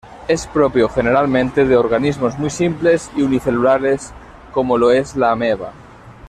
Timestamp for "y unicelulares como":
3.15-4.75